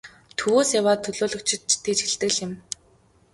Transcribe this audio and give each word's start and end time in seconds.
Төвөөс 0.39 0.69
яваа 0.79 0.95
төлөөлөгчид 1.03 1.61
ч 1.69 1.71
тэгж 1.83 1.99
хэлдэг 2.03 2.29
л 2.31 2.37
юм. 2.45 2.53